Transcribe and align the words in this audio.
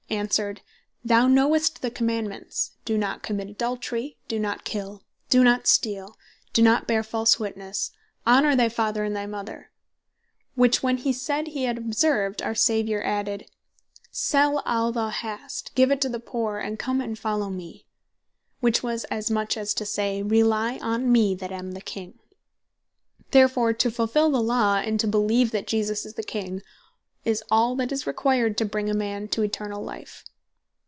Answered 0.09 0.57
(verse 0.57 1.07
20) 1.07 1.07
"Thou 1.21 1.27
knowest 1.29 1.81
the 1.81 1.89
Commandements, 1.89 2.71
Doe 2.83 2.97
not 2.97 3.23
commit 3.23 3.47
Adultery, 3.47 4.17
Doe 4.27 4.39
not 4.39 4.65
Kill, 4.65 5.03
Doe 5.29 5.41
not 5.41 5.67
Steal, 5.67 6.17
Doe 6.51 6.61
not 6.61 6.85
bear 6.85 7.01
false 7.01 7.39
witnesse, 7.39 7.91
Honor 8.27 8.53
thy 8.53 8.67
Father, 8.67 9.05
and 9.05 9.15
thy 9.15 9.25
Mother;" 9.25 9.71
which 10.55 10.83
when 10.83 10.97
he 10.97 11.13
said 11.13 11.47
he 11.47 11.63
had 11.63 11.77
observed, 11.77 12.41
our 12.41 12.53
Saviour 12.53 13.01
added, 13.01 13.49
"Sell 14.11 14.61
all 14.65 14.91
thou 14.91 15.07
hast, 15.07 15.71
give 15.75 15.91
it 15.91 16.01
to 16.01 16.09
the 16.09 16.19
Poor, 16.19 16.57
and 16.57 16.77
come 16.77 16.99
and 16.99 17.17
follow 17.17 17.49
me:" 17.49 17.85
which 18.59 18.83
was 18.83 19.05
as 19.05 19.31
much 19.31 19.55
as 19.55 19.73
to 19.75 19.85
say, 19.85 20.21
Relye 20.21 20.77
on 20.81 21.09
me 21.09 21.35
that 21.35 21.53
am 21.53 21.71
the 21.71 21.79
King: 21.79 22.19
Therefore 23.31 23.71
to 23.71 23.89
fulfill 23.89 24.29
the 24.29 24.43
Law, 24.43 24.75
and 24.75 24.99
to 24.99 25.07
beleeve 25.07 25.51
that 25.51 25.67
Jesus 25.67 26.05
is 26.05 26.15
the 26.15 26.21
King, 26.21 26.61
is 27.23 27.43
all 27.51 27.75
that 27.75 27.91
is 27.91 28.07
required 28.07 28.57
to 28.57 28.65
bring 28.65 28.89
a 28.89 28.93
man 28.95 29.27
to 29.27 29.43
eternall 29.43 29.83
life. 29.83 30.25